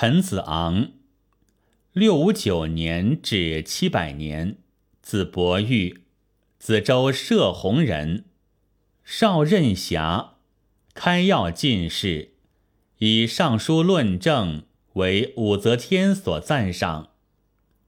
[0.00, 0.92] 陈子昂，
[1.92, 4.56] 六五九年至七百年，
[5.02, 6.02] 字伯玉，
[6.56, 8.26] 子州射洪人，
[9.02, 10.34] 少任侠，
[10.94, 12.34] 开药进士，
[12.98, 17.08] 以尚书论政为武则天所赞赏，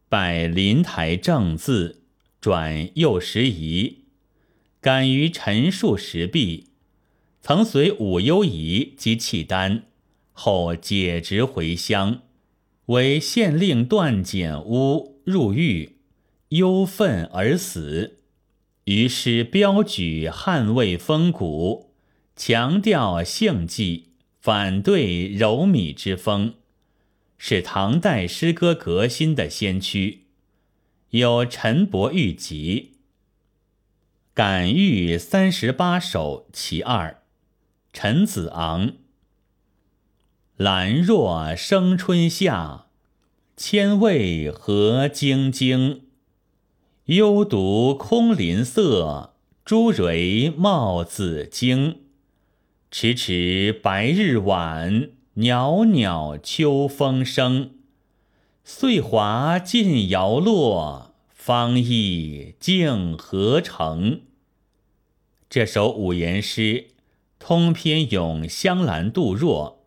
[0.09, 2.03] 拜临台正字，
[2.41, 4.07] 转右拾遗，
[4.81, 6.71] 敢于陈述时弊，
[7.41, 9.85] 曾随武攸宜及契丹。
[10.43, 12.23] 后解职回乡，
[12.87, 15.99] 为县令段简屋入狱，
[16.49, 18.21] 忧愤而死。
[18.85, 21.93] 于是标举捍卫风骨，
[22.35, 26.55] 强调性纪，反对柔靡之风，
[27.37, 30.23] 是唐代诗歌革新的先驱。
[31.11, 32.93] 有《陈伯玉集》，
[34.33, 37.23] 感遇三十八首其二，
[37.93, 38.95] 陈子昂。
[40.61, 42.85] 兰若生春夏，
[43.57, 46.03] 千味何晶晶。
[47.07, 49.33] 幽独空林色，
[49.65, 52.01] 朱蕤冒紫荆。
[52.91, 57.71] 迟迟白日晚，袅袅秋风生。
[58.63, 64.21] 岁华尽摇落，芳意竟何成？
[65.49, 66.89] 这首五言诗，
[67.39, 69.80] 通篇咏香兰杜若。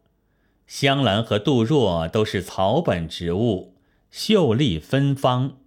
[0.68, 3.76] 香兰和杜若都是草本植物，
[4.10, 5.58] 秀丽芬芳。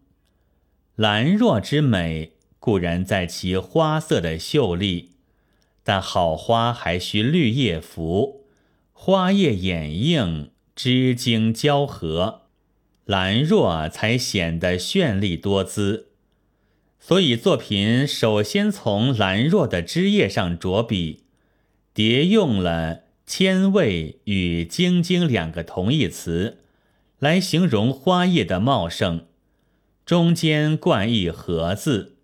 [0.96, 5.10] 兰若之美固然在其花色的秀丽，
[5.84, 8.46] 但好花还需绿叶扶，
[8.92, 12.42] 花叶掩映，枝茎交合，
[13.04, 16.08] 兰若才显得绚丽多姿。
[16.98, 21.22] 所以作品首先从兰若的枝叶上着笔，
[21.94, 23.02] 叠用了。
[23.26, 26.58] 千味与晶晶两个同义词，
[27.18, 29.26] 来形容花叶的茂盛，
[30.04, 32.18] 中间冠一和字，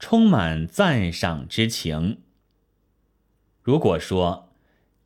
[0.00, 2.18] 充满赞赏之情。
[3.62, 4.48] 如果说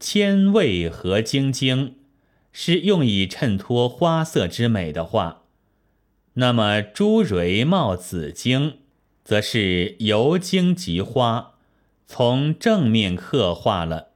[0.01, 1.97] 千味和晶晶
[2.51, 5.43] 是用以衬托花色之美的话，
[6.35, 8.79] 那么朱蕤冒紫荆，
[9.23, 11.57] 则是由荆及花，
[12.07, 14.13] 从正面刻画了。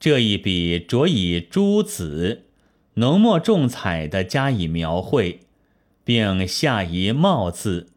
[0.00, 2.46] 这一笔着以朱紫
[2.94, 5.40] 浓墨重彩的加以描绘，
[6.02, 7.88] 并下一茂字，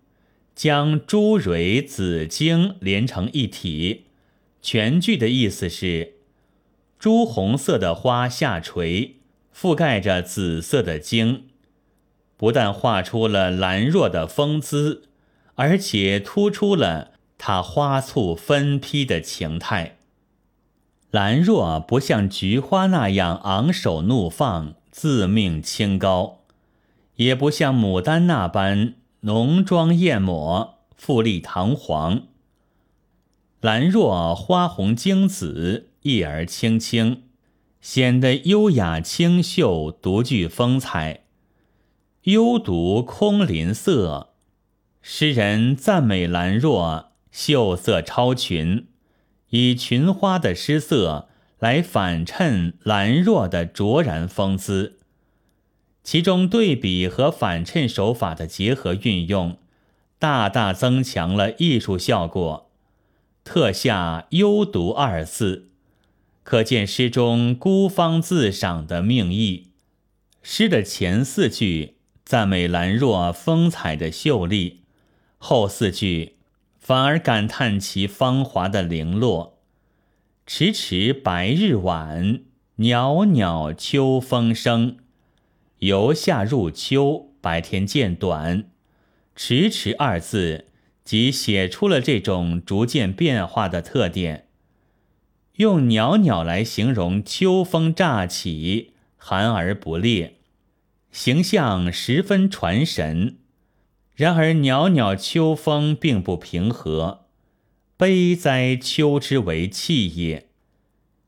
[0.53, 4.07] 将朱蕊、紫荆连成一体。
[4.61, 6.15] 全句的意思是：
[6.99, 9.15] 朱红色的花下垂，
[9.55, 11.45] 覆盖着紫色的荆，
[12.35, 15.03] 不但画出了兰若的风姿，
[15.55, 19.99] 而且突出了它花簇分披的情态。
[21.13, 26.39] 兰若不像菊花那样昂首怒放、自命清高，
[27.17, 32.23] 也不像牡丹那般浓妆艳抹、富丽堂皇。
[33.61, 37.21] 兰若花红晶紫，叶儿青青，
[37.79, 41.25] 显得优雅清秀，独具风采。
[42.23, 44.29] 幽独空林色，
[45.03, 48.87] 诗人赞美兰若秀色超群。
[49.55, 54.97] 以群花的诗色来反衬兰若的卓然风姿，
[56.03, 59.59] 其中对比和反衬手法的结合运用，
[60.17, 62.71] 大大增强了艺术效果。
[63.43, 65.69] 特下“幽独”二字，
[66.41, 69.67] 可见诗中孤芳自赏的命意。
[70.41, 74.81] 诗的前四句赞美兰若风采的秀丽，
[75.37, 76.37] 后四句。
[76.83, 79.57] 反而感叹其芳华的零落。
[80.45, 82.41] 迟迟白日晚，
[82.75, 84.97] 袅袅秋风生。
[85.79, 88.65] 由夏入秋，白天渐短。
[89.33, 90.65] 迟迟二字
[91.05, 94.49] 即写出了这种逐渐变化的特点。
[95.55, 100.35] 用袅袅来形容秋风乍起，寒而不烈，
[101.13, 103.37] 形象十分传神。
[104.15, 107.25] 然而，袅袅秋风并不平和，
[107.97, 110.49] 悲哉秋之为气也。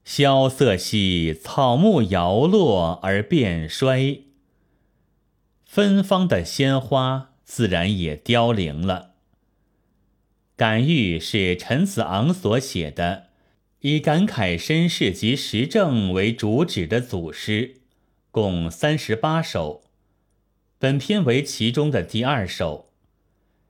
[0.04, 4.26] 萧瑟兮，草木摇落而变衰，
[5.66, 9.14] 芬芳的鲜花自然也凋零了。
[10.56, 13.30] 感遇是陈子昂所写的，
[13.80, 17.82] 以感慨身世及时政为主旨的组诗，
[18.30, 19.85] 共三十八首。
[20.86, 22.92] 本篇为其中的第二首，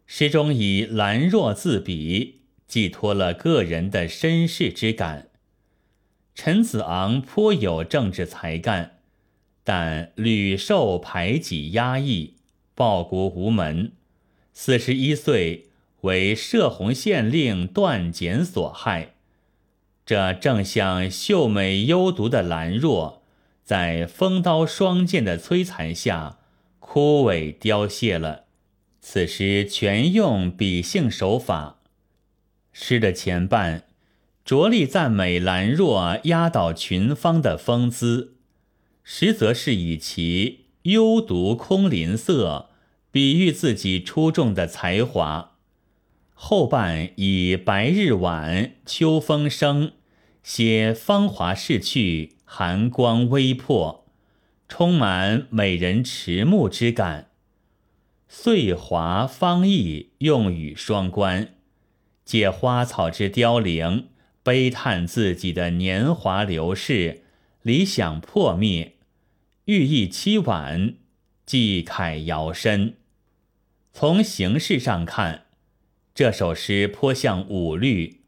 [0.05, 5.29] 诗中以兰若自比，寄托了个人的身世之感。
[6.33, 8.97] 陈子昂颇有政治才干，
[9.63, 12.33] 但屡受排挤压抑，
[12.73, 13.93] 报国无门。
[14.51, 15.69] 四十一岁，
[16.01, 19.13] 为射洪县令段简所害。
[20.05, 23.23] 这正像秀美幽独的兰若，
[23.63, 26.39] 在锋刀霜剑的摧残下
[26.87, 28.43] 枯萎凋谢了。
[29.01, 31.81] 此诗全用比兴手法。
[32.71, 33.87] 诗的前半
[34.45, 38.35] 着力赞美兰若压倒群芳的风姿。
[39.03, 42.69] 实则是以其幽独空林色，
[43.11, 45.57] 比喻自己出众的才华。
[46.33, 49.93] 后半以白日晚，秋风生，
[50.43, 54.04] 写芳华逝去，寒光微破，
[54.67, 57.29] 充满美人迟暮之感。
[58.27, 61.55] 岁华芳意，用语双关，
[62.25, 64.07] 借花草之凋零，
[64.43, 67.23] 悲叹自己的年华流逝，
[67.61, 68.95] 理想破灭。
[69.65, 70.95] 寓意凄婉，
[71.45, 72.95] 寄慨遥深。
[73.93, 75.45] 从形式上看，
[76.13, 78.21] 这首诗颇像五律，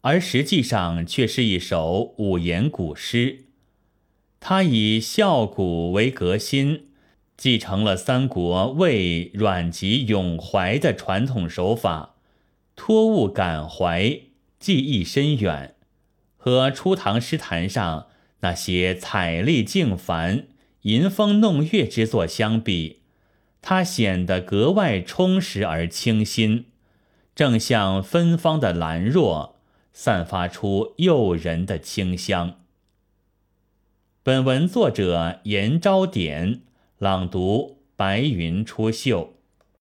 [0.00, 3.44] 而实际上却是一首五言古诗。
[4.44, 6.86] 他以孝古为革新，
[7.36, 12.16] 继承了三国魏阮籍咏怀的传统手法，
[12.74, 14.18] 托物感怀，
[14.58, 15.76] 记忆深远，
[16.36, 18.08] 和初唐诗坛上
[18.40, 20.48] 那些彩丽静繁。
[20.80, 23.02] 吟风弄月之作相比，
[23.60, 26.64] 它显得格外充实而清新，
[27.36, 29.60] 正像芬芳的兰若，
[29.92, 32.56] 散发出诱人的清香。
[34.24, 36.60] 本文作者严昭典
[36.98, 39.30] 朗读：白云出岫。